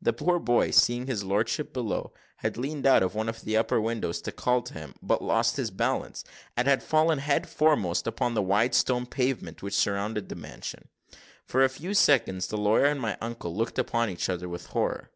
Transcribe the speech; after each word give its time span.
The 0.00 0.12
poor 0.12 0.38
boy, 0.38 0.70
seeing 0.70 1.08
his 1.08 1.24
lordship 1.24 1.72
below, 1.72 2.12
had 2.36 2.56
leaned 2.56 2.86
out 2.86 3.02
of 3.02 3.16
one 3.16 3.28
of 3.28 3.40
the 3.40 3.56
upper 3.56 3.80
windows 3.80 4.22
to 4.22 4.30
call 4.30 4.62
to 4.62 4.72
him, 4.74 4.94
but 5.02 5.20
lost 5.20 5.56
his 5.56 5.72
balance, 5.72 6.22
and 6.56 6.68
had 6.68 6.80
fallen 6.80 7.18
head 7.18 7.48
foremost 7.48 8.06
upon 8.06 8.34
the 8.34 8.40
wide 8.42 8.76
stone 8.76 9.04
pavement 9.04 9.64
which 9.64 9.74
surrounded 9.74 10.28
the 10.28 10.36
mansion. 10.36 10.86
For 11.44 11.64
a 11.64 11.68
few 11.68 11.92
seconds, 11.92 12.46
the 12.46 12.56
lawyer 12.56 12.84
and 12.86 13.00
my 13.00 13.18
uncle 13.20 13.52
looked 13.56 13.80
upon 13.80 14.08
each 14.10 14.28
other 14.28 14.48
with 14.48 14.66
horror. 14.66 15.10